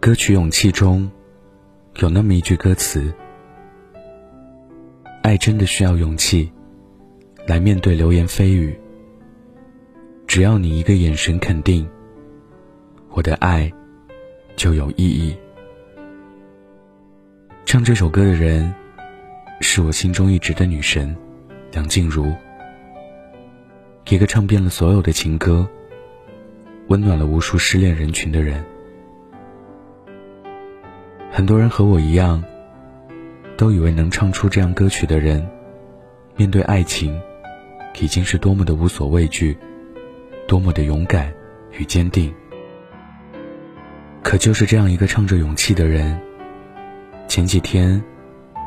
[0.00, 1.10] 歌曲《勇气》中
[1.96, 3.12] 有那么一句歌词
[5.22, 6.50] ：“爱真的需要勇气，
[7.48, 8.78] 来面对流言蜚语。
[10.24, 11.86] 只要你一个眼神肯定，
[13.10, 13.70] 我的爱
[14.54, 15.36] 就有意义。”
[17.66, 18.72] 唱这首歌的人，
[19.60, 21.14] 是我心中一直的女神
[21.72, 22.32] 梁静茹，
[24.08, 25.68] 一个唱遍了所有的情歌，
[26.86, 28.64] 温暖了无数失恋人群的人。
[31.30, 32.42] 很多人和我一样，
[33.56, 35.46] 都以为能唱出这样歌曲的人，
[36.36, 37.20] 面对爱情，
[38.00, 39.56] 已经是多么的无所畏惧，
[40.46, 41.32] 多么的勇敢
[41.72, 42.34] 与坚定。
[44.22, 46.18] 可就是这样一个唱着勇气的人。
[47.28, 48.02] 前几天，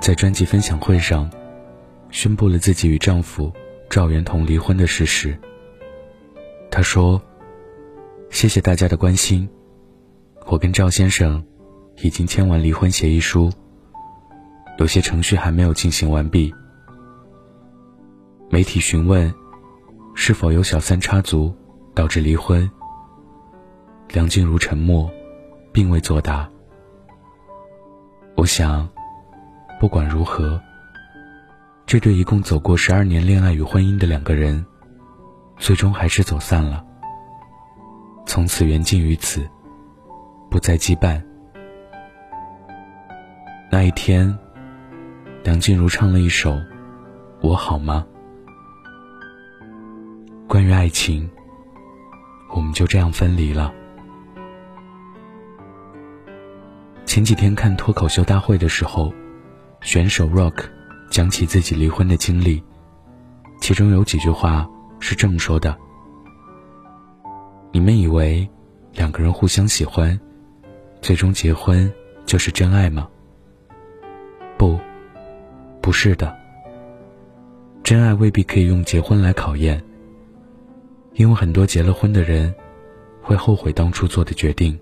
[0.00, 1.30] 在专辑分享会上，
[2.10, 3.52] 宣布了自己与丈夫
[3.88, 5.36] 赵元同离婚的事实。
[6.70, 7.22] 她说
[8.30, 9.48] ：“谢谢大家的关心，
[10.46, 11.42] 我跟赵先生
[12.02, 13.50] 已经签完离婚协议书，
[14.78, 16.54] 有些程序还没有进行完毕。”
[18.50, 19.32] 媒体询问
[20.14, 21.54] 是否有小三插足
[21.94, 22.70] 导致离婚，
[24.08, 25.10] 梁静茹沉默，
[25.72, 26.48] 并未作答。
[28.36, 28.88] 我想，
[29.78, 30.58] 不管如何，
[31.84, 34.64] 这对一共走过十二年恋爱与婚姻的两个人，
[35.58, 36.84] 最终还是走散了。
[38.24, 39.46] 从此缘尽于此，
[40.50, 41.27] 不再羁绊。
[43.78, 44.36] 那一天，
[45.44, 46.50] 梁静茹唱了一首
[47.40, 48.04] 《我好吗》。
[50.48, 51.30] 关于爱情，
[52.50, 53.72] 我们就这样分离了。
[57.06, 59.14] 前几天看脱口秀大会的时候，
[59.80, 60.64] 选手 Rock
[61.08, 62.60] 讲起自己离婚的经历，
[63.60, 65.78] 其中有几句话是这么说的
[67.70, 68.50] ：“你们以为
[68.92, 70.18] 两个人互相喜欢，
[71.00, 71.88] 最终结婚
[72.26, 73.08] 就是真爱吗？
[74.58, 74.78] 不，
[75.80, 76.36] 不是的。
[77.82, 79.82] 真爱未必可以用结婚来考验，
[81.14, 82.54] 因为很多结了婚的人
[83.22, 84.78] 会后悔当初做的决定。”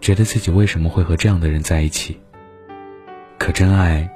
[0.00, 2.18] 觉得自己为什么会和这样的人在一起？
[3.38, 4.10] 可真爱，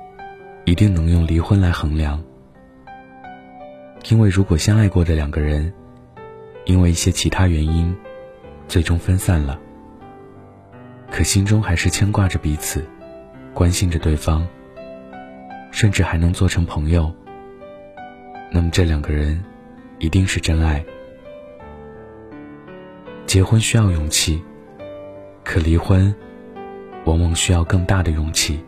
[0.65, 2.21] 一定能用离婚来衡量。
[4.09, 5.73] 因为如果相爱过的两个人，
[6.65, 7.95] 因为一些其他原因，
[8.67, 9.61] 最终分散了，
[11.13, 12.85] 可心中还是牵挂着彼此，
[13.57, 14.47] 关心着对方，
[15.71, 17.11] 甚至还能做成朋友，
[18.53, 19.43] 那么这两个人，
[19.99, 20.85] 一定是真爱。
[23.25, 24.45] 结婚需要勇气。
[25.43, 26.15] 可离婚，
[27.07, 28.63] 往往需要更大的勇气，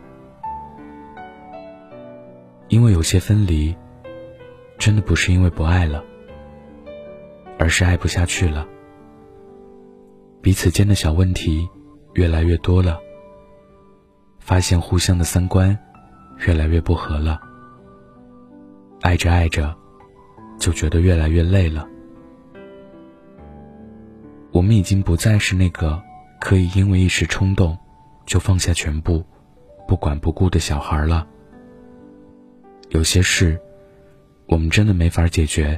[2.69, 3.75] 因为有些分离，
[4.79, 6.03] 真的不是因为不爱了，
[7.59, 8.67] 而是爱不下去了。
[10.41, 11.69] 彼此间的小问题
[12.13, 12.99] 越来越多了，
[14.39, 15.77] 发现互相的三观
[16.45, 17.39] 越来越不合了，
[19.01, 19.75] 爱着爱着，
[20.59, 21.87] 就觉得越来越累了。
[24.51, 26.01] 我们已经不再是那个。
[26.41, 27.77] 可以因为一时冲动，
[28.25, 29.25] 就放下全部，
[29.85, 31.27] 不管不顾的小孩了。
[32.91, 33.59] 有些事，
[34.47, 35.77] 我们真的没法解决，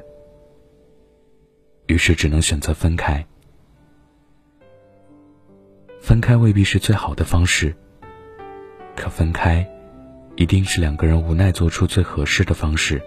[1.87, 3.25] 于是只能选择分开。
[5.99, 7.75] 分开未必是最好的方式，
[8.95, 9.67] 可分开，
[10.35, 13.01] 一定是两个人无奈做出最合适的方式。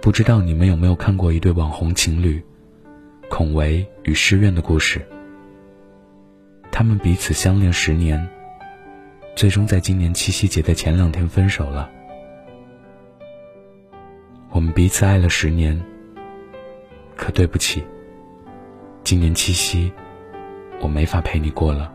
[0.00, 2.44] 不知道你们有没有看过一对网红情侣？
[3.30, 5.00] 孔维与诗苑的故事。
[6.70, 8.28] 他们彼此相恋十年，
[9.34, 11.90] 最终在今年七夕节的前两天分手了。
[14.50, 15.82] 我们彼此爱了十年，
[17.16, 17.82] 可对不起，
[19.04, 19.90] 今年七夕，
[20.80, 21.93] 我没法陪你过了。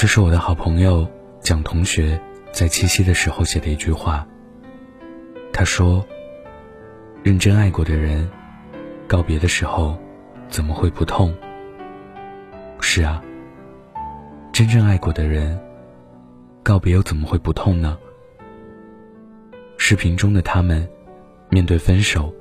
[0.00, 1.06] 这是我的好朋友
[1.42, 2.18] 蒋同学
[2.52, 4.26] 在七夕的时候写的一句话。
[5.52, 6.02] 他说
[7.22, 8.26] ：“认真爱过的人。”
[9.06, 9.98] 告别的时候，
[10.48, 11.36] 怎么会不痛？
[12.80, 13.22] 是啊，
[14.50, 15.60] 真正爱过的人，
[16.62, 17.98] 告别又怎么会不痛呢？
[19.76, 20.88] 视频中的他们，
[21.50, 22.34] 面对分手，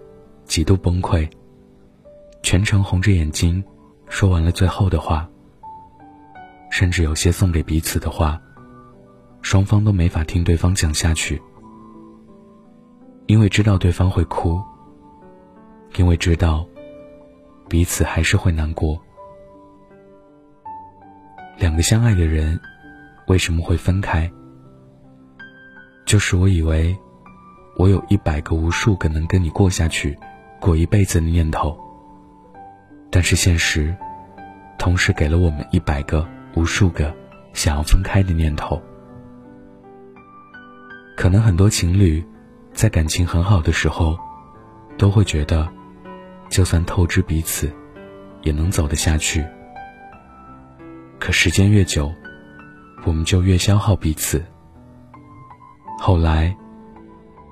[0.46, 1.30] 极度崩溃，
[2.42, 3.62] 全程红着眼睛，
[4.08, 5.30] 说完了最后的话，
[6.70, 8.42] 甚至有些送给彼此的话，
[9.42, 11.42] 双方都没法听对方讲下去，
[13.28, 14.62] 因为知道对方会哭。
[15.96, 16.64] 因为知道
[17.68, 19.02] 彼此还是会难过，
[21.58, 22.60] 两个相爱的人
[23.26, 24.32] 为什么会分开？
[26.06, 26.96] 就是我以为
[27.76, 30.16] 我有一百个、无数个能跟你过下去、
[30.62, 31.76] 过一辈子的念头，
[33.10, 33.94] 但是现实，
[34.78, 36.26] 同时给了我们一百个、
[36.60, 37.16] 无数个
[37.54, 38.82] 想要分开的念头。
[41.16, 42.22] 可能很多情侣，
[42.74, 44.18] 在感情很好的时候，
[44.98, 45.70] 都会觉得，
[46.50, 47.72] 就算透支彼此，
[48.42, 49.46] 也能走得下去。
[51.18, 52.12] 可时间越久，
[53.06, 54.44] 我们就越消耗彼此。
[55.98, 56.54] 后来，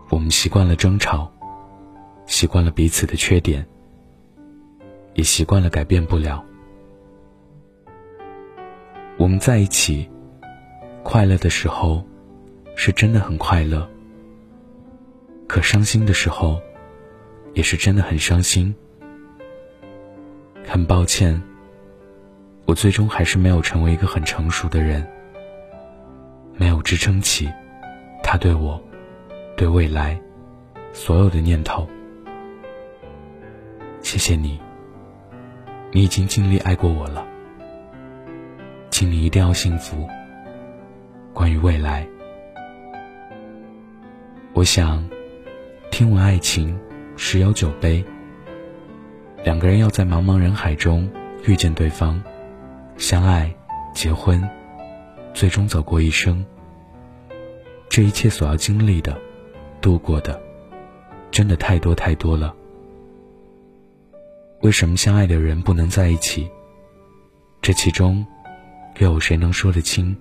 [0.10, 1.32] 我们习惯了争吵，
[2.26, 3.66] 习惯了彼此的缺点，
[5.14, 6.44] 也习惯了改变不了。
[9.18, 10.08] 我们在一起，
[11.04, 12.04] 快乐的时候，
[12.76, 13.82] 是真的很快乐；
[15.48, 16.62] 可伤心的时候，
[17.56, 18.74] 也是真的很伤心。
[20.64, 21.42] 很抱歉，
[22.66, 25.06] 我最终还是没有成为一个很成熟的人，
[26.56, 27.50] 没有支撑起。
[28.22, 28.80] 他对我，
[29.56, 30.20] 对未来，
[30.94, 31.88] 所有的念头。
[34.02, 34.60] 谢谢你，
[35.92, 37.26] 你已经尽力爱过我了，
[38.98, 40.10] 请你一定要幸福。
[41.32, 42.04] 关于未来，
[44.54, 45.08] 我想，
[45.92, 46.76] 听闻爱情
[47.16, 48.04] 十有九悲，
[49.44, 51.08] 两个人要在茫茫人海中
[51.46, 52.20] 遇见对方，
[52.98, 53.56] 相爱，
[53.94, 54.44] 结婚，
[55.32, 56.44] 最终走过一生。
[57.90, 59.16] 这一切所要经历的、
[59.80, 60.42] 度过的，
[61.30, 62.52] 真的太多太多了。
[64.62, 66.50] 为什么相爱的人不能在一起？
[67.62, 68.26] 这其中，
[69.00, 70.16] 又有谁能说得清、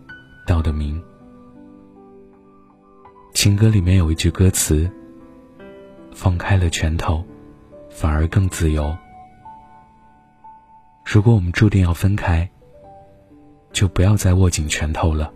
[0.46, 1.02] 道得明？
[3.32, 4.90] 情歌里面有一句歌词
[6.12, 7.24] ：“放开了拳头，
[7.90, 8.94] 反而更自由。”
[11.06, 12.48] 如果我们注定要分开，
[13.72, 15.32] 就不要再握紧拳头了。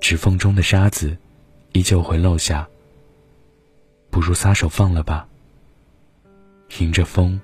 [0.00, 1.16] 指缝中的沙子，
[1.72, 2.68] 依旧会漏下。
[4.10, 5.26] 不如撒手放了吧。
[6.78, 7.40] 迎着风，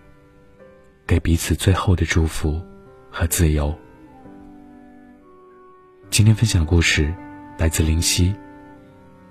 [1.07, 2.61] 给彼此最后的祝福
[3.11, 3.77] 和自由。
[6.15, 7.13] 今天分享的故事
[7.59, 8.33] 来自林夕。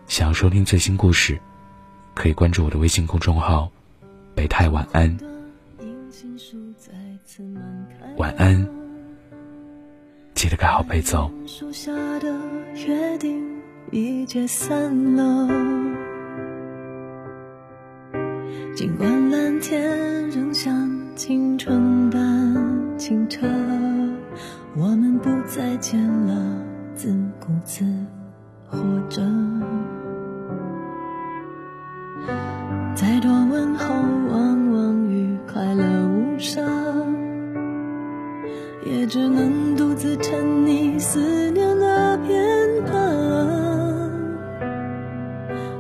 [0.05, 1.39] 想要收听最新故事，
[2.13, 3.71] 可以关注我的微信公众号
[4.35, 5.17] “北太晚安”。
[8.19, 8.67] 晚安，
[10.35, 11.15] 记得盖好被子。
[12.85, 13.41] 约定
[13.89, 15.47] 已解散了，
[18.75, 23.47] 尽管蓝天仍像青春般清澈，
[24.75, 26.52] 我们不再见了，
[27.45, 27.83] 独自
[28.69, 28.79] 活
[29.09, 29.21] 着。
[32.95, 33.93] 再多问候，
[34.31, 36.63] 往往与快乐无伤，
[38.85, 42.33] 也只能独自沉溺思念的片。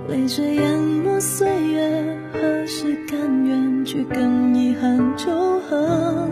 [0.09, 5.31] 泪水淹没岁月，何时甘愿去跟遗憾求
[5.61, 6.27] 和？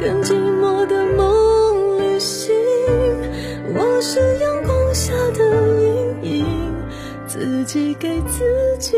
[0.00, 2.54] 跟寂寞的梦旅行，
[3.74, 4.00] 我。
[4.02, 5.44] 是阳光下的
[6.22, 6.74] 阴影，
[7.26, 8.96] 自己给自己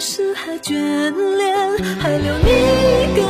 [0.00, 0.74] 是还眷
[1.36, 3.27] 恋，还留你一个。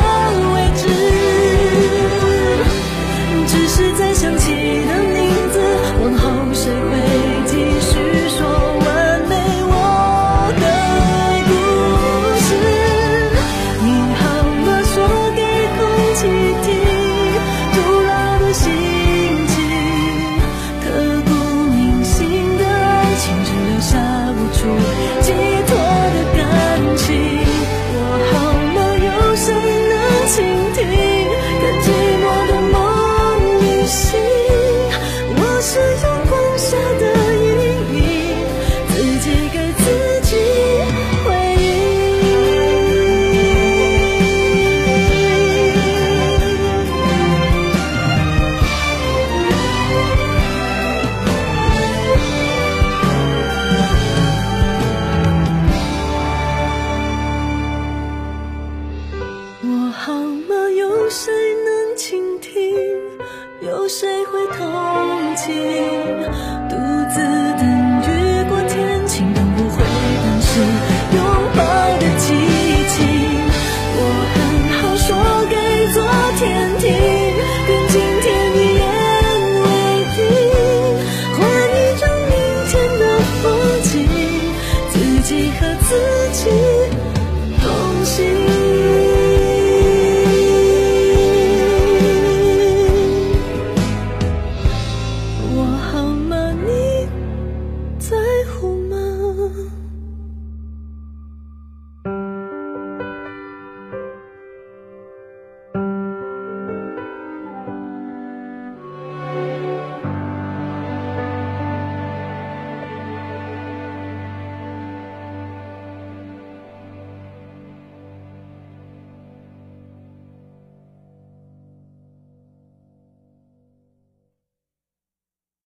[85.88, 85.96] 自
[86.34, 86.67] 己。